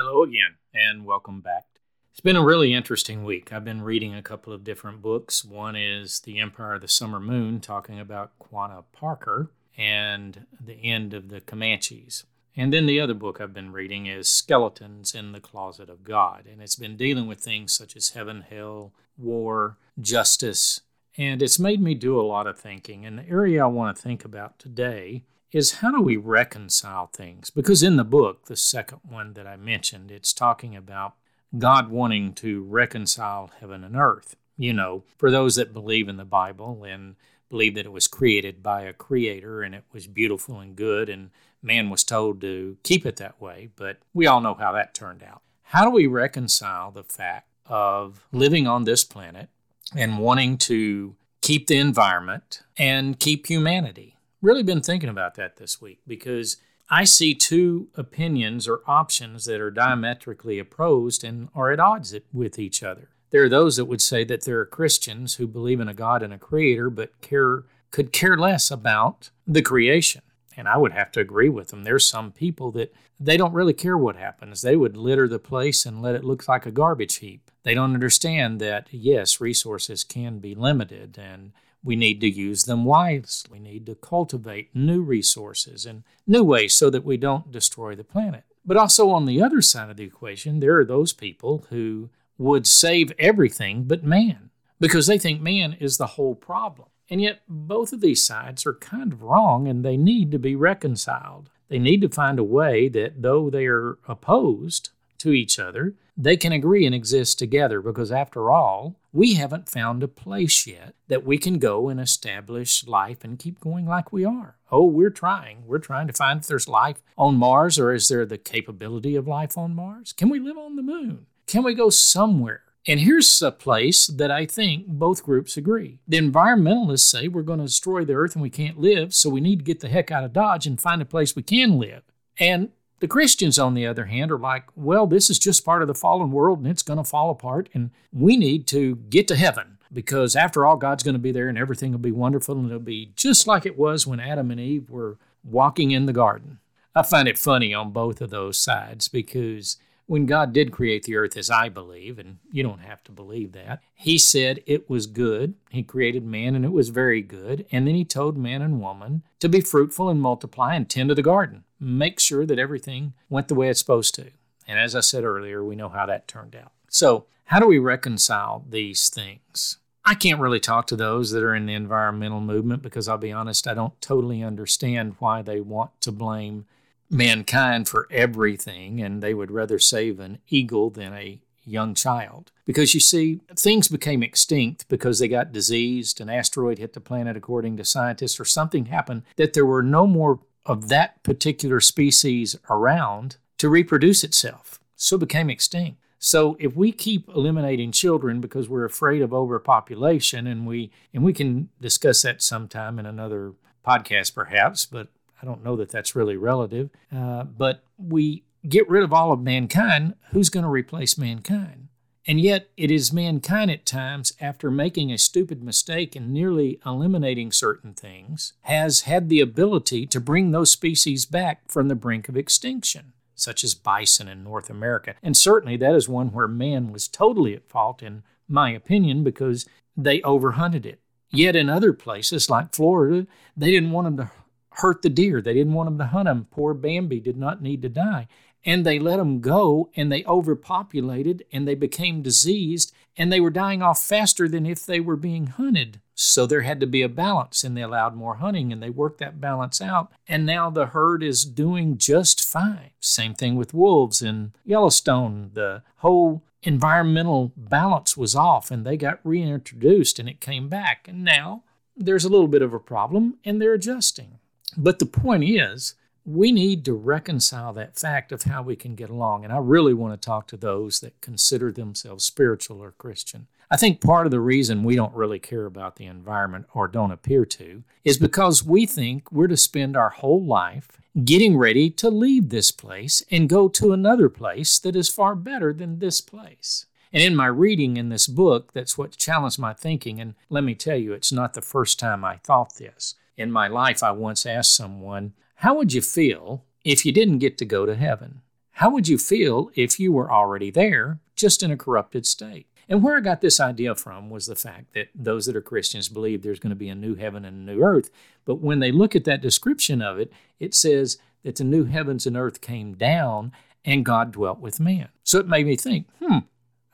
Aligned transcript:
Hello 0.00 0.22
again, 0.22 0.54
and 0.72 1.04
welcome 1.04 1.40
back. 1.40 1.64
It's 2.12 2.20
been 2.20 2.36
a 2.36 2.44
really 2.44 2.72
interesting 2.72 3.24
week. 3.24 3.52
I've 3.52 3.64
been 3.64 3.82
reading 3.82 4.14
a 4.14 4.22
couple 4.22 4.52
of 4.52 4.62
different 4.62 5.02
books. 5.02 5.44
One 5.44 5.74
is 5.74 6.20
The 6.20 6.38
Empire 6.38 6.74
of 6.74 6.82
the 6.82 6.86
Summer 6.86 7.18
Moon, 7.18 7.58
talking 7.58 7.98
about 7.98 8.30
Quanah 8.38 8.84
Parker 8.92 9.50
and 9.76 10.46
the 10.64 10.74
end 10.84 11.14
of 11.14 11.30
the 11.30 11.40
Comanches. 11.40 12.22
And 12.56 12.72
then 12.72 12.86
the 12.86 13.00
other 13.00 13.12
book 13.12 13.40
I've 13.40 13.52
been 13.52 13.72
reading 13.72 14.06
is 14.06 14.30
Skeletons 14.30 15.16
in 15.16 15.32
the 15.32 15.40
Closet 15.40 15.90
of 15.90 16.04
God. 16.04 16.44
And 16.48 16.62
it's 16.62 16.76
been 16.76 16.96
dealing 16.96 17.26
with 17.26 17.40
things 17.40 17.72
such 17.72 17.96
as 17.96 18.10
heaven, 18.10 18.44
hell, 18.48 18.92
war, 19.16 19.78
justice. 20.00 20.80
And 21.16 21.42
it's 21.42 21.58
made 21.58 21.82
me 21.82 21.96
do 21.96 22.20
a 22.20 22.22
lot 22.22 22.46
of 22.46 22.56
thinking. 22.56 23.04
And 23.04 23.18
the 23.18 23.28
area 23.28 23.64
I 23.64 23.66
want 23.66 23.96
to 23.96 24.00
think 24.00 24.24
about 24.24 24.60
today 24.60 25.24
is 25.52 25.74
how 25.74 25.90
do 25.90 26.00
we 26.00 26.16
reconcile 26.16 27.06
things? 27.06 27.50
Because 27.50 27.82
in 27.82 27.96
the 27.96 28.04
book, 28.04 28.46
the 28.46 28.56
second 28.56 29.00
one 29.08 29.32
that 29.34 29.46
I 29.46 29.56
mentioned, 29.56 30.10
it's 30.10 30.32
talking 30.32 30.76
about 30.76 31.14
God 31.56 31.90
wanting 31.90 32.34
to 32.34 32.62
reconcile 32.62 33.50
heaven 33.60 33.84
and 33.84 33.96
earth. 33.96 34.36
You 34.56 34.72
know, 34.72 35.04
for 35.16 35.30
those 35.30 35.54
that 35.56 35.72
believe 35.72 36.08
in 36.08 36.16
the 36.16 36.24
Bible 36.24 36.84
and 36.84 37.16
believe 37.48 37.74
that 37.76 37.86
it 37.86 37.92
was 37.92 38.06
created 38.06 38.62
by 38.62 38.82
a 38.82 38.92
creator 38.92 39.62
and 39.62 39.74
it 39.74 39.84
was 39.92 40.06
beautiful 40.06 40.60
and 40.60 40.76
good, 40.76 41.08
and 41.08 41.30
man 41.62 41.90
was 41.90 42.04
told 42.04 42.40
to 42.42 42.76
keep 42.82 43.06
it 43.06 43.16
that 43.16 43.40
way, 43.40 43.70
but 43.76 43.98
we 44.12 44.26
all 44.26 44.40
know 44.40 44.54
how 44.54 44.72
that 44.72 44.94
turned 44.94 45.22
out. 45.22 45.42
How 45.62 45.84
do 45.84 45.90
we 45.90 46.06
reconcile 46.06 46.90
the 46.90 47.04
fact 47.04 47.48
of 47.66 48.26
living 48.32 48.66
on 48.66 48.84
this 48.84 49.04
planet 49.04 49.48
and 49.96 50.18
wanting 50.18 50.58
to 50.58 51.14
keep 51.40 51.66
the 51.66 51.76
environment 51.76 52.62
and 52.76 53.18
keep 53.18 53.46
humanity? 53.46 54.17
Really 54.40 54.62
been 54.62 54.82
thinking 54.82 55.08
about 55.08 55.34
that 55.34 55.56
this 55.56 55.80
week 55.80 56.00
because 56.06 56.58
I 56.88 57.04
see 57.04 57.34
two 57.34 57.88
opinions 57.96 58.68
or 58.68 58.82
options 58.86 59.44
that 59.46 59.60
are 59.60 59.70
diametrically 59.70 60.58
opposed 60.58 61.24
and 61.24 61.48
are 61.54 61.72
at 61.72 61.80
odds 61.80 62.14
with 62.32 62.58
each 62.58 62.82
other. 62.82 63.08
There 63.30 63.42
are 63.42 63.48
those 63.48 63.76
that 63.76 63.84
would 63.86 64.00
say 64.00 64.24
that 64.24 64.44
there 64.44 64.60
are 64.60 64.64
Christians 64.64 65.34
who 65.34 65.46
believe 65.46 65.80
in 65.80 65.88
a 65.88 65.94
God 65.94 66.22
and 66.22 66.32
a 66.32 66.38
creator 66.38 66.88
but 66.88 67.20
care 67.20 67.64
could 67.90 68.12
care 68.12 68.36
less 68.36 68.70
about 68.70 69.30
the 69.46 69.62
creation. 69.62 70.22
And 70.56 70.68
I 70.68 70.76
would 70.76 70.92
have 70.92 71.12
to 71.12 71.20
agree 71.20 71.48
with 71.48 71.68
them. 71.68 71.84
There's 71.84 72.08
some 72.08 72.32
people 72.32 72.70
that 72.72 72.94
they 73.20 73.36
don't 73.36 73.52
really 73.52 73.72
care 73.72 73.98
what 73.98 74.16
happens. 74.16 74.62
They 74.62 74.76
would 74.76 74.96
litter 74.96 75.28
the 75.28 75.38
place 75.38 75.84
and 75.84 76.02
let 76.02 76.14
it 76.14 76.24
look 76.24 76.46
like 76.48 76.66
a 76.66 76.70
garbage 76.70 77.16
heap. 77.16 77.50
They 77.64 77.74
don't 77.74 77.94
understand 77.94 78.60
that 78.60 78.88
yes, 78.90 79.40
resources 79.40 80.04
can 80.04 80.38
be 80.38 80.54
limited 80.54 81.18
and 81.18 81.52
we 81.82 81.96
need 81.96 82.20
to 82.20 82.28
use 82.28 82.64
them 82.64 82.84
wisely. 82.84 83.50
We 83.52 83.58
need 83.58 83.86
to 83.86 83.94
cultivate 83.94 84.74
new 84.74 85.00
resources 85.02 85.86
and 85.86 86.02
new 86.26 86.44
ways 86.44 86.74
so 86.74 86.90
that 86.90 87.04
we 87.04 87.16
don't 87.16 87.52
destroy 87.52 87.94
the 87.94 88.04
planet. 88.04 88.44
But 88.64 88.76
also, 88.76 89.10
on 89.10 89.24
the 89.24 89.42
other 89.42 89.62
side 89.62 89.88
of 89.90 89.96
the 89.96 90.04
equation, 90.04 90.60
there 90.60 90.78
are 90.78 90.84
those 90.84 91.12
people 91.12 91.66
who 91.70 92.10
would 92.36 92.66
save 92.66 93.12
everything 93.18 93.84
but 93.84 94.04
man 94.04 94.50
because 94.78 95.06
they 95.06 95.18
think 95.18 95.40
man 95.40 95.76
is 95.80 95.96
the 95.96 96.06
whole 96.06 96.34
problem. 96.34 96.88
And 97.10 97.22
yet, 97.22 97.40
both 97.48 97.92
of 97.92 98.00
these 98.00 98.22
sides 98.22 98.66
are 98.66 98.74
kind 98.74 99.12
of 99.12 99.22
wrong 99.22 99.66
and 99.66 99.84
they 99.84 99.96
need 99.96 100.30
to 100.32 100.38
be 100.38 100.54
reconciled. 100.54 101.48
They 101.68 101.78
need 101.78 102.02
to 102.02 102.08
find 102.08 102.38
a 102.38 102.44
way 102.44 102.88
that, 102.90 103.22
though 103.22 103.48
they 103.48 103.66
are 103.66 103.98
opposed 104.06 104.90
to 105.18 105.32
each 105.32 105.58
other, 105.58 105.94
they 106.16 106.36
can 106.36 106.52
agree 106.52 106.84
and 106.84 106.94
exist 106.94 107.38
together 107.38 107.80
because, 107.80 108.10
after 108.10 108.50
all, 108.50 108.96
we 109.12 109.34
haven't 109.34 109.68
found 109.68 110.02
a 110.02 110.08
place 110.08 110.66
yet 110.66 110.94
that 111.06 111.24
we 111.24 111.38
can 111.38 111.58
go 111.58 111.88
and 111.88 112.00
establish 112.00 112.86
life 112.86 113.22
and 113.22 113.38
keep 113.38 113.60
going 113.60 113.86
like 113.86 114.12
we 114.12 114.24
are. 114.24 114.56
Oh, 114.70 114.84
we're 114.84 115.10
trying. 115.10 115.66
We're 115.66 115.78
trying 115.78 116.08
to 116.08 116.12
find 116.12 116.40
if 116.40 116.46
there's 116.46 116.68
life 116.68 117.00
on 117.16 117.36
Mars 117.36 117.78
or 117.78 117.92
is 117.92 118.08
there 118.08 118.26
the 118.26 118.38
capability 118.38 119.14
of 119.14 119.28
life 119.28 119.56
on 119.56 119.74
Mars? 119.74 120.12
Can 120.12 120.28
we 120.28 120.40
live 120.40 120.58
on 120.58 120.76
the 120.76 120.82
moon? 120.82 121.26
Can 121.46 121.62
we 121.62 121.74
go 121.74 121.88
somewhere? 121.88 122.62
And 122.86 123.00
here's 123.00 123.42
a 123.42 123.50
place 123.52 124.06
that 124.06 124.30
I 124.30 124.46
think 124.46 124.86
both 124.86 125.22
groups 125.22 125.56
agree. 125.56 125.98
The 126.08 126.18
environmentalists 126.18 127.10
say 127.10 127.28
we're 127.28 127.42
going 127.42 127.58
to 127.58 127.66
destroy 127.66 128.04
the 128.04 128.14
earth 128.14 128.34
and 128.34 128.42
we 128.42 128.50
can't 128.50 128.78
live, 128.78 129.14
so 129.14 129.28
we 129.30 129.40
need 129.40 129.58
to 129.60 129.64
get 129.64 129.80
the 129.80 129.88
heck 129.88 130.10
out 130.10 130.24
of 130.24 130.32
Dodge 130.32 130.66
and 130.66 130.80
find 130.80 131.02
a 131.02 131.06
place 131.06 131.36
we 131.36 131.42
can 131.42 131.78
live. 131.78 132.02
And 132.38 132.70
the 133.00 133.08
Christians, 133.08 133.58
on 133.58 133.74
the 133.74 133.86
other 133.86 134.06
hand, 134.06 134.32
are 134.32 134.38
like, 134.38 134.64
well, 134.74 135.06
this 135.06 135.30
is 135.30 135.38
just 135.38 135.64
part 135.64 135.82
of 135.82 135.88
the 135.88 135.94
fallen 135.94 136.30
world 136.30 136.58
and 136.58 136.68
it's 136.68 136.82
going 136.82 136.96
to 136.96 137.04
fall 137.04 137.30
apart, 137.30 137.68
and 137.74 137.90
we 138.12 138.36
need 138.36 138.66
to 138.68 138.96
get 138.96 139.28
to 139.28 139.36
heaven 139.36 139.78
because, 139.92 140.36
after 140.36 140.66
all, 140.66 140.76
God's 140.76 141.02
going 141.02 141.14
to 141.14 141.20
be 141.20 141.32
there 141.32 141.48
and 141.48 141.58
everything 141.58 141.92
will 141.92 141.98
be 141.98 142.12
wonderful 142.12 142.58
and 142.58 142.66
it'll 142.66 142.80
be 142.80 143.12
just 143.16 143.46
like 143.46 143.64
it 143.64 143.78
was 143.78 144.06
when 144.06 144.20
Adam 144.20 144.50
and 144.50 144.60
Eve 144.60 144.90
were 144.90 145.18
walking 145.44 145.90
in 145.92 146.06
the 146.06 146.12
garden. 146.12 146.58
I 146.94 147.02
find 147.02 147.28
it 147.28 147.38
funny 147.38 147.72
on 147.72 147.92
both 147.92 148.20
of 148.20 148.30
those 148.30 148.58
sides 148.58 149.08
because 149.08 149.76
when 150.06 150.26
God 150.26 150.52
did 150.52 150.72
create 150.72 151.04
the 151.04 151.16
earth, 151.16 151.36
as 151.36 151.50
I 151.50 151.68
believe, 151.68 152.18
and 152.18 152.38
you 152.50 152.62
don't 152.62 152.80
have 152.80 153.04
to 153.04 153.12
believe 153.12 153.52
that, 153.52 153.80
He 153.94 154.18
said 154.18 154.60
it 154.66 154.88
was 154.88 155.06
good. 155.06 155.54
He 155.70 155.82
created 155.82 156.24
man 156.24 156.54
and 156.54 156.64
it 156.64 156.72
was 156.72 156.88
very 156.88 157.22
good. 157.22 157.66
And 157.70 157.86
then 157.86 157.94
He 157.94 158.04
told 158.04 158.36
man 158.36 158.62
and 158.62 158.80
woman 158.80 159.22
to 159.40 159.48
be 159.48 159.60
fruitful 159.60 160.08
and 160.08 160.20
multiply 160.20 160.74
and 160.74 160.88
tend 160.88 161.10
to 161.10 161.14
the 161.14 161.22
garden. 161.22 161.64
Make 161.80 162.20
sure 162.20 162.44
that 162.46 162.58
everything 162.58 163.14
went 163.28 163.48
the 163.48 163.54
way 163.54 163.68
it's 163.68 163.80
supposed 163.80 164.14
to. 164.16 164.30
And 164.66 164.78
as 164.78 164.94
I 164.94 165.00
said 165.00 165.24
earlier, 165.24 165.64
we 165.64 165.76
know 165.76 165.88
how 165.88 166.06
that 166.06 166.28
turned 166.28 166.54
out. 166.54 166.72
So, 166.88 167.26
how 167.44 167.60
do 167.60 167.66
we 167.66 167.78
reconcile 167.78 168.64
these 168.68 169.08
things? 169.08 169.78
I 170.04 170.14
can't 170.14 170.40
really 170.40 170.60
talk 170.60 170.86
to 170.88 170.96
those 170.96 171.30
that 171.32 171.42
are 171.42 171.54
in 171.54 171.66
the 171.66 171.74
environmental 171.74 172.40
movement 172.40 172.82
because 172.82 173.08
I'll 173.08 173.18
be 173.18 173.32
honest, 173.32 173.66
I 173.66 173.74
don't 173.74 173.98
totally 174.00 174.42
understand 174.42 175.16
why 175.18 175.42
they 175.42 175.60
want 175.60 175.98
to 176.02 176.12
blame 176.12 176.66
mankind 177.10 177.88
for 177.88 178.06
everything, 178.10 179.00
and 179.00 179.22
they 179.22 179.34
would 179.34 179.50
rather 179.50 179.78
save 179.78 180.20
an 180.20 180.38
eagle 180.48 180.90
than 180.90 181.12
a 181.14 181.40
young 181.64 181.94
child. 181.94 182.52
Because 182.64 182.94
you 182.94 183.00
see, 183.00 183.40
things 183.56 183.88
became 183.88 184.22
extinct 184.22 184.88
because 184.88 185.18
they 185.18 185.28
got 185.28 185.52
diseased, 185.52 186.20
an 186.20 186.30
asteroid 186.30 186.78
hit 186.78 186.94
the 186.94 187.00
planet, 187.00 187.36
according 187.36 187.76
to 187.76 187.84
scientists, 187.84 188.40
or 188.40 188.44
something 188.44 188.86
happened 188.86 189.22
that 189.36 189.52
there 189.52 189.66
were 189.66 189.82
no 189.82 190.06
more 190.06 190.40
of 190.68 190.88
that 190.88 191.22
particular 191.22 191.80
species 191.80 192.56
around 192.70 193.36
to 193.56 193.68
reproduce 193.68 194.22
itself. 194.22 194.78
So 194.94 195.18
became 195.18 195.50
extinct. 195.50 195.98
So 196.18 196.56
if 196.58 196.76
we 196.76 196.92
keep 196.92 197.28
eliminating 197.28 197.92
children 197.92 198.40
because 198.40 198.68
we're 198.68 198.84
afraid 198.84 199.22
of 199.22 199.32
overpopulation, 199.32 200.46
and 200.46 200.66
we 200.66 200.90
and 201.14 201.22
we 201.24 201.32
can 201.32 201.68
discuss 201.80 202.22
that 202.22 202.42
sometime 202.42 202.98
in 202.98 203.06
another 203.06 203.52
podcast 203.86 204.34
perhaps, 204.34 204.84
but 204.84 205.08
I 205.40 205.46
don't 205.46 205.64
know 205.64 205.76
that 205.76 205.90
that's 205.90 206.16
really 206.16 206.36
relative, 206.36 206.90
uh, 207.14 207.44
but 207.44 207.82
we 207.96 208.42
get 208.68 208.88
rid 208.88 209.04
of 209.04 209.12
all 209.12 209.32
of 209.32 209.40
mankind, 209.40 210.14
who's 210.32 210.48
going 210.48 210.64
to 210.64 210.70
replace 210.70 211.16
mankind? 211.16 211.87
And 212.28 212.38
yet, 212.38 212.68
it 212.76 212.90
is 212.90 213.10
mankind 213.10 213.70
at 213.70 213.86
times, 213.86 214.34
after 214.38 214.70
making 214.70 215.10
a 215.10 215.16
stupid 215.16 215.62
mistake 215.62 216.14
and 216.14 216.30
nearly 216.30 216.78
eliminating 216.84 217.52
certain 217.52 217.94
things, 217.94 218.52
has 218.64 219.02
had 219.02 219.30
the 219.30 219.40
ability 219.40 220.04
to 220.08 220.20
bring 220.20 220.50
those 220.50 220.70
species 220.70 221.24
back 221.24 221.62
from 221.68 221.88
the 221.88 221.94
brink 221.94 222.28
of 222.28 222.36
extinction, 222.36 223.14
such 223.34 223.64
as 223.64 223.74
bison 223.74 224.28
in 224.28 224.44
North 224.44 224.68
America. 224.68 225.14
And 225.22 225.34
certainly, 225.34 225.78
that 225.78 225.94
is 225.94 226.06
one 226.06 226.28
where 226.28 226.46
man 226.46 226.92
was 226.92 227.08
totally 227.08 227.54
at 227.54 227.70
fault, 227.70 228.02
in 228.02 228.24
my 228.46 228.72
opinion, 228.72 229.24
because 229.24 229.64
they 229.96 230.20
overhunted 230.20 230.84
it. 230.84 231.00
Yet 231.30 231.56
in 231.56 231.70
other 231.70 231.94
places, 231.94 232.50
like 232.50 232.74
Florida, 232.74 233.26
they 233.56 233.70
didn't 233.70 233.92
want 233.92 234.04
them 234.04 234.16
to 234.18 234.30
hurt 234.72 235.02
the 235.02 235.08
deer. 235.08 235.40
They 235.40 235.54
didn't 235.54 235.72
want 235.72 235.88
them 235.88 235.98
to 235.98 236.06
hunt 236.06 236.26
them. 236.26 236.46
Poor 236.50 236.74
Bambi 236.74 237.20
did 237.20 237.36
not 237.36 237.62
need 237.62 237.82
to 237.82 237.88
die. 237.88 238.28
And 238.64 238.84
they 238.84 238.98
let 238.98 239.16
them 239.16 239.40
go 239.40 239.90
and 239.94 240.10
they 240.10 240.24
overpopulated 240.24 241.44
and 241.52 241.66
they 241.66 241.74
became 241.74 242.22
diseased 242.22 242.92
and 243.16 243.32
they 243.32 243.40
were 243.40 243.50
dying 243.50 243.82
off 243.82 244.02
faster 244.02 244.48
than 244.48 244.66
if 244.66 244.84
they 244.84 245.00
were 245.00 245.16
being 245.16 245.48
hunted. 245.48 246.00
So 246.14 246.46
there 246.46 246.62
had 246.62 246.80
to 246.80 246.86
be 246.86 247.02
a 247.02 247.08
balance 247.08 247.62
and 247.62 247.76
they 247.76 247.82
allowed 247.82 248.16
more 248.16 248.36
hunting 248.36 248.72
and 248.72 248.82
they 248.82 248.90
worked 248.90 249.18
that 249.18 249.40
balance 249.40 249.80
out. 249.80 250.10
And 250.26 250.44
now 250.44 250.68
the 250.68 250.86
herd 250.86 251.22
is 251.22 251.44
doing 251.44 251.96
just 251.96 252.44
fine. 252.44 252.90
Same 253.00 253.34
thing 253.34 253.56
with 253.56 253.74
wolves 253.74 254.20
in 254.20 254.52
Yellowstone. 254.64 255.50
The 255.54 255.82
whole 255.98 256.42
environmental 256.62 257.52
balance 257.56 258.16
was 258.16 258.34
off 258.34 258.70
and 258.70 258.84
they 258.84 258.96
got 258.96 259.20
reintroduced 259.22 260.18
and 260.18 260.28
it 260.28 260.40
came 260.40 260.68
back. 260.68 261.06
And 261.08 261.24
now 261.24 261.62
there's 261.96 262.24
a 262.24 262.28
little 262.28 262.48
bit 262.48 262.62
of 262.62 262.74
a 262.74 262.80
problem 262.80 263.38
and 263.44 263.60
they're 263.60 263.74
adjusting. 263.74 264.38
But 264.76 264.98
the 264.98 265.06
point 265.06 265.44
is, 265.44 265.94
we 266.28 266.52
need 266.52 266.84
to 266.84 266.92
reconcile 266.92 267.72
that 267.72 267.98
fact 267.98 268.32
of 268.32 268.42
how 268.42 268.62
we 268.62 268.76
can 268.76 268.94
get 268.94 269.08
along. 269.08 269.44
And 269.44 269.52
I 269.52 269.56
really 269.56 269.94
want 269.94 270.12
to 270.12 270.26
talk 270.26 270.46
to 270.48 270.58
those 270.58 271.00
that 271.00 271.18
consider 271.22 271.72
themselves 271.72 272.22
spiritual 272.22 272.82
or 272.82 272.92
Christian. 272.92 273.46
I 273.70 273.78
think 273.78 274.02
part 274.02 274.26
of 274.26 274.30
the 274.30 274.40
reason 274.40 274.84
we 274.84 274.94
don't 274.94 275.14
really 275.14 275.38
care 275.38 275.64
about 275.64 275.96
the 275.96 276.04
environment 276.04 276.66
or 276.74 276.86
don't 276.86 277.12
appear 277.12 277.46
to 277.46 277.82
is 278.04 278.18
because 278.18 278.62
we 278.62 278.84
think 278.84 279.32
we're 279.32 279.46
to 279.46 279.56
spend 279.56 279.96
our 279.96 280.10
whole 280.10 280.44
life 280.44 281.00
getting 281.24 281.56
ready 281.56 281.88
to 281.90 282.10
leave 282.10 282.50
this 282.50 282.70
place 282.72 283.22
and 283.30 283.48
go 283.48 283.66
to 283.68 283.94
another 283.94 284.28
place 284.28 284.78
that 284.80 284.96
is 284.96 285.08
far 285.08 285.34
better 285.34 285.72
than 285.72 285.98
this 285.98 286.20
place. 286.20 286.84
And 287.10 287.22
in 287.22 287.34
my 287.34 287.46
reading 287.46 287.96
in 287.96 288.10
this 288.10 288.26
book, 288.26 288.74
that's 288.74 288.98
what 288.98 289.16
challenged 289.16 289.58
my 289.58 289.72
thinking. 289.72 290.20
And 290.20 290.34
let 290.50 290.62
me 290.62 290.74
tell 290.74 290.96
you, 290.96 291.14
it's 291.14 291.32
not 291.32 291.54
the 291.54 291.62
first 291.62 291.98
time 291.98 292.22
I 292.22 292.36
thought 292.36 292.76
this 292.76 293.14
in 293.38 293.52
my 293.52 293.68
life, 293.68 294.02
I 294.02 294.10
once 294.10 294.44
asked 294.44 294.76
someone, 294.76 295.32
How 295.62 295.74
would 295.74 295.92
you 295.92 296.02
feel 296.02 296.64
if 296.84 297.04
you 297.04 297.10
didn't 297.10 297.38
get 297.38 297.58
to 297.58 297.64
go 297.64 297.84
to 297.84 297.96
heaven? 297.96 298.42
How 298.74 298.90
would 298.90 299.08
you 299.08 299.18
feel 299.18 299.72
if 299.74 299.98
you 299.98 300.12
were 300.12 300.30
already 300.30 300.70
there, 300.70 301.18
just 301.34 301.64
in 301.64 301.72
a 301.72 301.76
corrupted 301.76 302.26
state? 302.26 302.68
And 302.88 303.02
where 303.02 303.16
I 303.16 303.20
got 303.20 303.40
this 303.40 303.58
idea 303.58 303.96
from 303.96 304.30
was 304.30 304.46
the 304.46 304.54
fact 304.54 304.94
that 304.94 305.08
those 305.16 305.46
that 305.46 305.56
are 305.56 305.60
Christians 305.60 306.08
believe 306.08 306.42
there's 306.42 306.60
going 306.60 306.70
to 306.70 306.76
be 306.76 306.88
a 306.88 306.94
new 306.94 307.16
heaven 307.16 307.44
and 307.44 307.68
a 307.68 307.72
new 307.72 307.82
earth. 307.82 308.08
But 308.44 308.60
when 308.60 308.78
they 308.78 308.92
look 308.92 309.16
at 309.16 309.24
that 309.24 309.42
description 309.42 310.00
of 310.00 310.20
it, 310.20 310.32
it 310.60 310.76
says 310.76 311.18
that 311.42 311.56
the 311.56 311.64
new 311.64 311.86
heavens 311.86 312.24
and 312.24 312.36
earth 312.36 312.60
came 312.60 312.94
down 312.94 313.50
and 313.84 314.04
God 314.04 314.30
dwelt 314.30 314.60
with 314.60 314.78
man. 314.78 315.08
So 315.24 315.40
it 315.40 315.48
made 315.48 315.66
me 315.66 315.74
think, 315.74 316.06
hmm, 316.22 316.38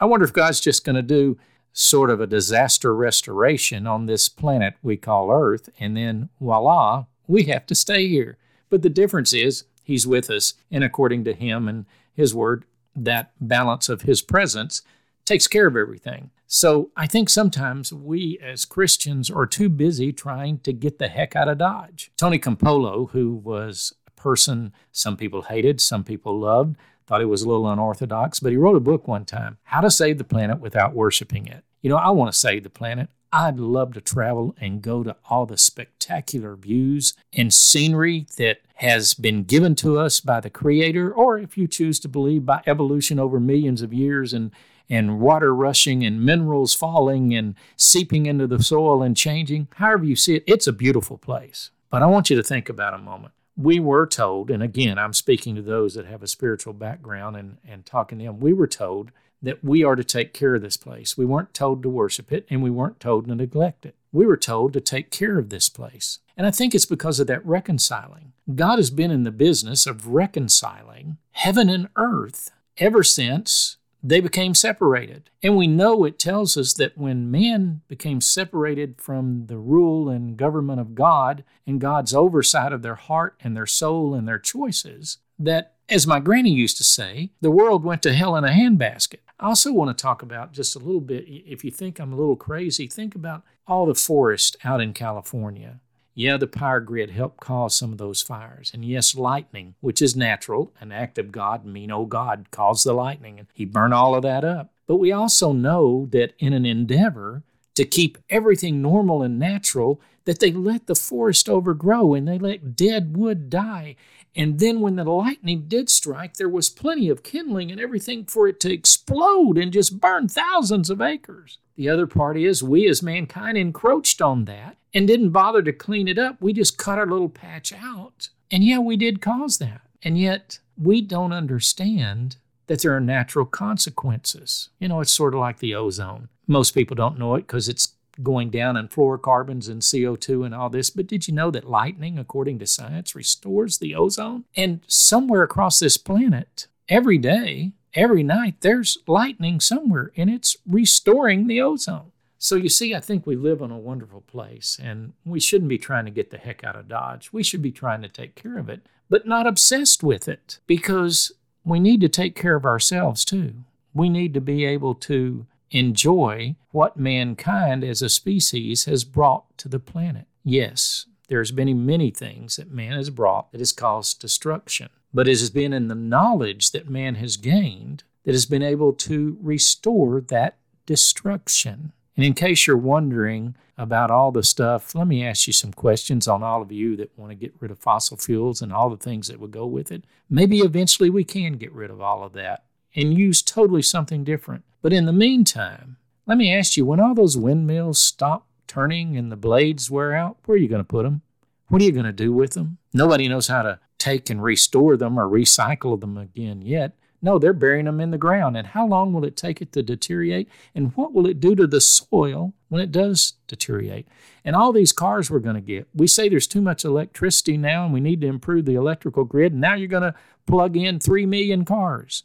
I 0.01 0.07
wonder 0.07 0.25
if 0.25 0.33
God's 0.33 0.61
just 0.63 0.87
going 0.87 0.97
to 0.97 1.03
do 1.03 1.37
sort 1.75 2.09
of 2.09 2.19
a 2.19 2.27
disaster 2.27 2.97
restoration 2.97 3.87
on 3.87 4.07
this 4.07 4.31
planet 4.31 4.77
we 4.83 4.97
call 4.97 5.31
Earth, 5.31 5.69
and 5.79 5.95
then 5.99 6.31
voila, 6.41 7.05
we 7.27 7.43
have 7.45 7.67
to 7.67 7.75
stay 7.75 8.09
here. 8.09 8.39
But 8.75 8.83
the 8.83 8.91
difference 8.91 9.33
is 9.33 9.67
He's 9.85 10.05
with 10.05 10.29
us, 10.29 10.55
and 10.69 10.83
according 10.83 11.23
to 11.27 11.33
Him 11.33 11.69
and 11.69 11.87
His 12.13 12.35
Word, 12.35 12.65
that 12.97 13.31
balance 13.41 13.89
of 13.89 14.03
His 14.03 14.21
presence 14.21 14.83
takes 15.25 15.47
care 15.47 15.69
of 15.69 15.77
everything. 15.77 16.33
So 16.49 16.91
I 16.97 17.07
think 17.07 17.31
sometimes 17.31 17.93
we 17.93 18.37
as 18.43 18.65
Christians 18.65 19.31
are 19.31 19.47
too 19.47 19.69
busy 19.69 20.13
trying 20.13 20.59
to 20.65 20.73
get 20.73 20.99
the 20.99 21.07
heck 21.07 21.37
out 21.37 21.47
of 21.47 21.59
Dodge. 21.59 22.11
Tony 22.17 22.41
Campolo, 22.41 23.11
who 23.11 23.37
was 23.37 23.95
a 24.09 24.11
person 24.21 24.73
some 24.91 25.17
people 25.17 25.43
hated, 25.43 25.81
some 25.81 26.03
people 26.03 26.37
loved, 26.37 26.75
thought 27.07 27.21
he 27.21 27.27
was 27.27 27.43
a 27.43 27.49
little 27.49 27.71
unorthodox, 27.71 28.41
but 28.41 28.51
he 28.51 28.59
wrote 28.59 28.75
a 28.75 28.81
book 28.81 29.07
one 29.07 29.25
time, 29.25 29.59
How 29.63 29.83
to 29.83 29.91
Save 29.91 30.19
the 30.19 30.25
Planet 30.25 30.59
Without 30.59 30.95
Worshiping 30.95 31.47
It. 31.47 31.63
You 31.81 31.91
know, 31.91 31.97
I 31.97 32.11
want 32.11 32.33
to 32.33 32.37
save 32.37 32.65
the 32.65 32.71
planet. 32.71 33.09
I'd 33.37 33.59
love 33.59 33.95
to 33.95 34.01
travel 34.01 34.55
and 34.61 34.81
go 34.81 35.03
to 35.03 35.17
all 35.29 35.45
the 35.45 35.59
spectacular 35.59 36.55
views 36.55 37.15
and 37.33 37.53
scenery 37.53 38.29
that 38.37 38.59
has 38.77 39.13
been 39.13 39.43
given 39.43 39.75
to 39.77 39.99
us 39.99 40.21
by 40.21 40.39
the 40.39 40.51
Creator, 40.51 41.13
or 41.13 41.37
if 41.37 41.59
you 41.59 41.67
choose 41.67 41.99
to 42.01 42.09
believe 42.09 42.47
by 42.47 42.63
evolution 42.65 43.19
over 43.19 43.41
millions 43.41 43.83
of 43.83 43.93
years 43.93 44.33
and 44.33 44.53
and 44.89 45.19
water 45.19 45.53
rushing 45.53 46.05
and 46.05 46.25
minerals 46.25 46.75
falling 46.75 47.35
and 47.35 47.57
seeping 47.75 48.27
into 48.27 48.47
the 48.47 48.63
soil 48.63 49.03
and 49.03 49.17
changing. 49.17 49.67
However, 49.77 50.05
you 50.05 50.15
see 50.15 50.37
it, 50.37 50.45
it's 50.47 50.69
a 50.69 50.73
beautiful 50.73 51.19
place. 51.19 51.71
But 51.91 52.03
I 52.03 52.07
want 52.07 52.31
you 52.31 52.37
to 52.37 52.43
think 52.43 52.69
about 52.69 52.95
a 52.95 52.99
moment 52.99 53.33
we 53.57 53.79
were 53.79 54.07
told, 54.07 54.51
and 54.51 54.63
again, 54.63 54.99
I'm 54.99 55.13
speaking 55.13 55.55
to 55.55 55.63
those 55.63 55.95
that 55.95 56.07
have 56.07 56.23
a 56.23 56.29
spiritual 56.29 56.73
background 56.73 57.37
and, 57.37 57.59
and 57.67 57.87
talking 57.87 58.19
to 58.19 58.25
them, 58.25 58.41
we 58.41 58.53
were 58.53 58.67
told 58.67 59.13
that 59.45 59.63
we 59.63 59.85
are 59.85 59.95
to 59.95 60.05
take 60.05 60.33
care 60.33 60.55
of 60.55 60.63
this 60.63 60.77
place. 60.77 61.17
We 61.17 61.25
weren't 61.25 61.55
told 61.55 61.83
to 61.83 61.89
worship 61.89 62.33
it, 62.33 62.47
and 62.51 62.63
we 62.63 62.71
weren't 62.71 63.01
told 63.01 63.27
to 63.27 63.35
neglect 63.35 63.87
it. 63.87 63.95
We 64.11 64.27
were 64.27 64.37
told 64.37 64.73
to 64.73 64.81
take 64.81 65.11
care 65.11 65.39
of 65.39 65.51
this 65.51 65.69
place. 65.69 66.19
And 66.37 66.47
I 66.47 66.51
think 66.51 66.75
it's 66.75 66.87
because 66.87 67.21
of 67.21 67.27
that 67.29 67.45
reconciling. 67.45 68.33
God 68.55 68.77
has 68.77 68.91
been 68.91 69.11
in 69.11 69.23
the 69.25 69.31
business 69.31 69.87
of 69.87 70.09
reconciling 70.09 71.19
heaven 71.33 71.69
and 71.69 71.89
earth 71.97 72.51
ever 72.79 73.03
since 73.03 73.77
they 74.03 74.21
became 74.21 74.55
separated. 74.55 75.31
And 75.43 75.57
we 75.57 75.67
know 75.67 76.05
it 76.05 76.19
tells 76.19 76.57
us 76.57 76.75
that 76.75 76.99
when 76.99 77.31
man 77.31 77.81
became 77.89 78.21
separated 78.21 79.01
from 79.01 79.47
the 79.47 79.57
rule 79.57 80.11
and 80.11 80.37
government 80.37 80.81
of 80.81 80.95
God 80.95 81.43
and 81.67 81.81
God's 81.81 82.15
oversight 82.15 82.73
of 82.73 82.83
their 82.83 82.97
heart 82.97 83.37
and 83.41 83.57
their 83.57 83.67
soul 83.67 84.15
and 84.15 84.29
their 84.29 84.39
choices, 84.39 85.19
that, 85.39 85.75
as 85.89 86.07
my 86.07 86.21
granny 86.21 86.51
used 86.51 86.77
to 86.77 86.85
say, 86.85 87.31
the 87.41 87.51
world 87.51 87.83
went 87.83 88.03
to 88.03 88.13
hell 88.13 88.37
in 88.37 88.45
a 88.45 88.49
handbasket. 88.49 89.21
I 89.45 89.49
also 89.49 89.73
want 89.73 89.97
to 89.97 90.03
talk 90.03 90.23
about 90.23 90.53
just 90.53 90.75
a 90.75 90.79
little 90.79 91.03
bit, 91.03 91.25
if 91.29 91.65
you 91.65 91.71
think 91.71 91.99
I'm 91.99 92.15
a 92.15 92.17
little 92.17 92.35
crazy, 92.35 92.87
think 92.87 93.15
about 93.15 93.43
all 93.67 93.85
the 93.85 93.95
forest 93.95 94.57
out 94.65 94.81
in 94.81 94.95
California 94.95 95.81
yeah, 96.15 96.37
the 96.37 96.47
power 96.47 96.81
grid 96.81 97.11
helped 97.11 97.41
cause 97.41 97.77
some 97.77 97.93
of 97.93 97.99
those 97.99 98.23
fires. 98.23 98.71
And 98.73 98.85
yes, 98.85 99.17
lightning, 99.17 99.75
which 99.81 100.01
is 100.01 100.15
natural, 100.15 100.73
an 100.81 100.93
act 100.93 101.19
of 101.19 101.33
God, 101.33 101.65
mean, 101.65 101.91
oh 101.91 102.07
God, 102.07 102.47
caused 102.51 102.87
the 102.87 102.93
lightning, 102.93 103.39
and 103.41 103.49
He 103.53 103.65
burned 103.65 103.95
all 103.95 104.15
of 104.15 104.23
that 104.23 104.45
up. 104.45 104.71
But 104.87 104.97
we 104.97 105.11
also 105.11 105.53
know 105.53 106.07
that 106.13 106.35
in 106.39 106.53
an 106.53 106.65
endeavor 106.65 107.43
to 107.75 107.85
keep 107.85 108.19
everything 108.31 108.81
normal 108.81 109.23
and 109.23 109.39
natural, 109.39 110.01
that 110.25 110.39
they 110.39 110.53
let 110.53 110.87
the 110.87 110.95
forest 110.95 111.49
overgrow 111.49 112.15
and 112.15 112.29
they 112.29 112.39
let 112.39 112.77
dead 112.77 113.17
wood 113.17 113.51
die. 113.51 113.97
And 114.37 114.59
then 114.59 114.81
when 114.81 114.97
the 114.97 115.05
lightning 115.05 115.67
did 115.69 115.89
strike, 115.89 116.35
there 116.35 116.49
was 116.49 116.69
plenty 116.69 117.09
of 117.09 117.23
kindling 117.23 117.71
and 117.71 117.81
everything 117.81 118.25
for 118.25 118.49
it 118.49 118.59
to 118.61 118.73
explode 118.73 119.57
and 119.59 119.73
just 119.73 120.01
burn 120.01 120.29
thousands 120.29 120.91
of 120.91 121.01
acres. 121.01 121.59
The 121.77 121.89
other 121.89 122.07
part 122.07 122.37
is 122.37 122.63
we 122.63 122.89
as 122.89 123.03
mankind 123.03 123.57
encroached 123.57 124.21
on 124.21 124.45
that 124.47 124.77
and 124.93 125.07
didn't 125.07 125.31
bother 125.31 125.63
to 125.63 125.73
clean 125.73 126.09
it 126.09 126.19
up. 126.19 126.41
We 126.41 126.53
just 126.53 126.79
cut 126.79 126.99
our 126.99 127.07
little 127.07 127.29
patch 127.29 127.73
out. 127.73 128.29
And 128.51 128.65
yeah, 128.65 128.79
we 128.79 128.97
did 128.97 129.21
cause 129.21 129.59
that. 129.59 129.83
And 130.03 130.19
yet 130.19 130.59
we 130.77 131.01
don't 131.01 131.33
understand 131.33 132.37
that 132.67 132.83
there 132.83 132.95
are 132.97 133.01
natural 133.01 133.45
consequences. 133.45 134.71
You 134.79 134.89
know, 134.89 135.01
it's 135.01 135.13
sort 135.13 135.35
of 135.35 135.41
like 135.41 135.59
the 135.59 135.75
ozone. 135.75 136.29
Most 136.47 136.73
people 136.73 136.95
don't 136.95 137.19
know 137.19 137.35
it 137.35 137.43
because 137.47 137.69
it's 137.69 137.95
going 138.23 138.51
down 138.51 138.77
in 138.77 138.89
fluorocarbons 138.89 139.69
and 139.69 139.83
CO2 139.83 140.45
and 140.45 140.55
all 140.55 140.71
this. 140.71 140.91
But 140.91 141.07
did 141.07 141.27
you 141.27 141.35
know 141.35 141.51
that 141.51 141.69
lightning, 141.69 142.19
according 142.19 142.59
to 142.61 142.67
science, 142.67 143.15
restores 143.15 143.79
the 143.79 143.95
ozone? 143.95 144.45
And 144.57 144.81
somewhere 144.87 145.43
across 145.43 145.79
this 145.79 145.97
planet, 145.97 146.69
every 146.89 147.19
day, 147.19 147.73
every 147.95 148.23
night, 148.23 148.57
there's 148.61 148.99
lightning 149.07 149.61
somewhere 149.61 150.13
and 150.17 150.31
it's 150.31 150.57
restoring 150.67 151.47
the 151.47 151.61
ozone. 151.61 152.13
So 152.39 152.57
you 152.57 152.69
see, 152.69 152.95
I 152.95 153.01
think 153.01 153.27
we 153.27 153.37
live 153.37 153.63
in 153.63 153.71
a 153.71 153.79
wonderful 153.79 154.21
place 154.21 154.79
and 154.83 155.15
we 155.25 155.41
shouldn't 155.41 155.71
be 155.71 155.79
trying 155.79 156.05
to 156.05 156.11
get 156.11 156.31
the 156.31 156.39
heck 156.39 156.63
out 156.63 156.77
of 156.77 156.89
Dodge. 156.89 157.33
We 157.33 157.43
should 157.43 157.63
be 157.63 157.73
trying 157.73 158.03
to 158.03 158.09
take 158.09 158.35
care 158.35 158.59
of 158.59 158.69
it, 158.69 158.87
but 159.09 159.27
not 159.27 159.47
obsessed 159.47 160.03
with 160.03 160.29
it 160.29 160.59
because 160.67 161.33
we 161.65 161.81
need 161.81 162.03
to 162.03 162.09
take 162.09 162.37
care 162.37 162.55
of 162.55 162.67
ourselves 162.67 163.25
too. 163.25 163.55
We 163.95 164.11
need 164.11 164.35
to 164.35 164.41
be 164.41 164.65
able 164.67 164.95
to 164.97 165.47
enjoy 165.71 166.57
what 166.71 166.97
mankind 166.97 167.85
as 167.85 168.03
a 168.03 168.09
species 168.09 168.85
has 168.85 169.05
brought 169.05 169.57
to 169.59 169.69
the 169.69 169.79
planet. 169.79 170.27
Yes, 170.45 171.07
there's 171.29 171.51
been 171.51 171.87
many 171.87 172.11
things 172.11 172.57
that 172.57 172.71
man 172.71 172.93
has 172.93 173.11
brought 173.11 173.51
that 173.53 173.61
has 173.61 173.73
caused 173.73 174.21
destruction, 174.21 174.89
but 175.13 175.27
it 175.27 175.39
has 175.39 175.51
been 175.51 175.73
in 175.73 175.89
the 175.89 175.95
knowledge 175.95 176.73
that 176.73 176.89
man 176.89 177.17
has 177.17 177.37
gained 177.37 178.05
that 178.25 178.33
has 178.33 178.47
been 178.47 178.63
able 178.63 178.93
to 178.93 179.39
restore 179.41 180.21
that 180.21 180.57
destruction. 180.87 181.93
And 182.17 182.25
in 182.25 182.35
case 182.35 182.67
you're 182.67 182.77
wondering 182.77 183.57
about 183.77 184.11
all 184.11 184.31
the 184.31 184.43
stuff, 184.43 184.95
let 184.95 185.07
me 185.07 185.25
ask 185.25 185.47
you 185.47 185.53
some 185.53 185.73
questions 185.73 186.29
on 186.29 186.43
all 186.43 186.63
of 186.63 186.71
you 186.71 186.97
that 186.97 187.19
want 187.19 187.31
to 187.31 187.37
get 187.37 187.55
rid 187.59 187.71
of 187.71 187.79
fossil 187.79 188.17
fuels 188.17 188.63
and 188.63 188.73
all 188.73 188.89
the 188.89 188.97
things 188.97 189.29
that 189.29 189.41
would 189.41 189.51
go 189.51 189.67
with 189.67 189.91
it. 189.91 190.05
Maybe 190.31 190.61
eventually 190.61 191.11
we 191.11 191.25
can 191.25 191.55
get 191.55 191.73
rid 191.73 191.91
of 191.91 192.01
all 192.01 192.23
of 192.23 192.33
that 192.35 192.65
and 192.95 193.19
use 193.19 193.43
totally 193.43 193.83
something 193.83 194.25
different. 194.25 194.65
But 194.83 194.93
in 194.93 195.07
the 195.07 195.13
meantime, 195.13 195.97
let 196.27 196.39
me 196.39 196.53
ask 196.53 196.77
you 196.77 196.85
when 196.85 197.01
all 197.01 197.15
those 197.15 197.37
windmills 197.37 197.99
stop 197.99 198.47
turning 198.67 199.17
and 199.17 199.31
the 199.31 199.37
blades 199.37 199.91
wear 199.91 200.15
out, 200.15 200.39
where 200.45 200.57
are 200.57 200.59
you 200.59 200.69
going 200.69 200.81
to 200.81 200.85
put 200.85 201.05
them? 201.05 201.23
What 201.69 201.83
are 201.83 201.85
you 201.85 201.93
going 201.93 202.05
to 202.05 202.13
do 202.13 202.33
with 202.33 202.53
them? 202.53 202.79
Nobody 202.93 203.29
knows 203.29 203.49
how 203.49 203.63
to 203.63 203.81
take 203.99 204.29
and 204.31 204.43
restore 204.43 204.97
them 204.97 205.19
or 205.19 205.29
recycle 205.29 205.99
them 205.99 206.17
again 206.19 206.63
yet. 206.63 206.97
No, 207.23 207.39
they're 207.39 207.55
burying 207.55 207.87
them 207.87 208.01
in 208.01 208.11
the 208.11 208.19
ground. 208.19 208.55
And 208.55 208.67
how 208.67 208.87
long 208.87 209.15
will 209.15 209.25
it 209.25 209.35
take 209.35 209.63
it 209.63 209.73
to 209.73 209.83
deteriorate? 209.83 210.47
And 210.75 210.95
what 210.95 211.15
will 211.15 211.27
it 211.27 211.41
do 211.41 211.55
to 211.55 211.67
the 211.67 211.81
soil 211.81 212.53
when 212.69 212.83
it 212.83 212.93
does 212.93 213.35
deteriorate? 213.47 214.07
And 214.45 214.55
all 214.55 214.73
these 214.73 214.93
cars 214.93 215.31
we're 215.31 215.39
going 215.39 215.55
to 215.55 215.63
get, 215.63 215.89
we 215.95 216.07
say 216.07 216.29
there's 216.29 216.47
too 216.47 216.61
much 216.61 216.85
electricity 216.85 217.57
now 217.57 217.85
and 217.85 217.95
we 217.95 218.01
need 218.01 218.21
to 218.21 218.27
improve 218.27 218.67
the 218.67 218.75
electrical 218.75 219.25
grid. 219.25 219.53
And 219.53 219.61
now 219.63 219.75
you're 219.75 219.89
going 219.89 220.03
to 220.03 220.15
plug 220.47 220.77
in 220.77 221.01
3 221.01 221.25
million 221.25 221.65
cars 221.65 222.25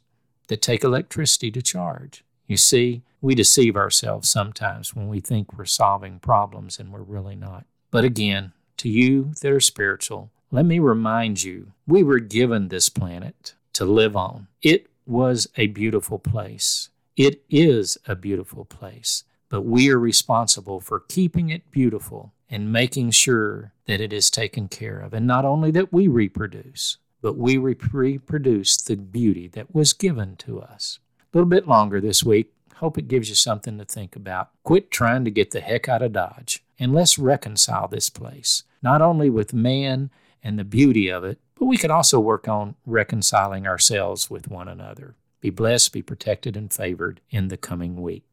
that 0.49 0.61
take 0.61 0.83
electricity 0.83 1.49
to 1.51 1.61
charge. 1.61 2.23
You 2.45 2.57
see, 2.57 3.03
we 3.21 3.35
deceive 3.35 3.75
ourselves 3.75 4.29
sometimes 4.29 4.95
when 4.95 5.07
we 5.07 5.19
think 5.19 5.53
we're 5.53 5.65
solving 5.65 6.19
problems 6.19 6.79
and 6.79 6.91
we're 6.91 7.01
really 7.01 7.35
not. 7.35 7.65
But 7.91 8.03
again, 8.03 8.51
to 8.77 8.89
you 8.89 9.31
that 9.41 9.51
are 9.51 9.59
spiritual, 9.59 10.31
let 10.51 10.65
me 10.65 10.79
remind 10.79 11.43
you 11.43 11.73
we 11.87 12.03
were 12.03 12.19
given 12.19 12.67
this 12.67 12.89
planet 12.89 13.53
to 13.73 13.85
live 13.85 14.15
on. 14.15 14.47
It 14.61 14.87
was 15.05 15.47
a 15.57 15.67
beautiful 15.67 16.19
place. 16.19 16.89
It 17.15 17.43
is 17.49 17.97
a 18.07 18.15
beautiful 18.15 18.65
place, 18.65 19.23
but 19.49 19.61
we 19.61 19.89
are 19.91 19.99
responsible 19.99 20.79
for 20.79 21.01
keeping 21.01 21.49
it 21.49 21.69
beautiful 21.69 22.33
and 22.49 22.71
making 22.71 23.11
sure 23.11 23.73
that 23.85 24.01
it 24.01 24.13
is 24.13 24.29
taken 24.29 24.67
care 24.67 24.99
of. 24.99 25.13
And 25.13 25.27
not 25.27 25.45
only 25.45 25.71
that 25.71 25.91
we 25.93 26.07
reproduce, 26.07 26.97
but 27.21 27.37
we 27.37 27.57
reproduce 27.57 28.77
the 28.77 28.95
beauty 28.95 29.47
that 29.49 29.73
was 29.73 29.93
given 29.93 30.35
to 30.37 30.61
us. 30.61 30.99
A 31.21 31.37
little 31.37 31.49
bit 31.49 31.67
longer 31.67 32.01
this 32.01 32.23
week. 32.23 32.53
Hope 32.75 32.97
it 32.97 33.07
gives 33.07 33.29
you 33.29 33.35
something 33.35 33.77
to 33.77 33.85
think 33.85 34.15
about. 34.15 34.49
Quit 34.63 34.89
trying 34.89 35.25
to 35.25 35.31
get 35.31 35.51
the 35.51 35.59
heck 35.59 35.89
out 35.89 36.01
of 36.01 36.13
Dodge 36.13 36.63
and 36.79 36.93
let's 36.93 37.19
reconcile 37.19 37.87
this 37.87 38.09
place, 38.09 38.63
not 38.81 39.01
only 39.01 39.29
with 39.29 39.53
man 39.53 40.09
and 40.41 40.57
the 40.57 40.63
beauty 40.63 41.09
of 41.09 41.23
it, 41.23 41.39
but 41.55 41.65
we 41.65 41.77
could 41.77 41.91
also 41.91 42.19
work 42.19 42.47
on 42.47 42.75
reconciling 42.85 43.67
ourselves 43.67 44.29
with 44.29 44.47
one 44.47 44.69
another. 44.69 45.15
Be 45.41 45.49
blessed, 45.49 45.91
be 45.91 46.01
protected, 46.01 46.55
and 46.55 46.71
favored 46.71 47.19
in 47.29 47.49
the 47.49 47.57
coming 47.57 48.01
week. 48.01 48.23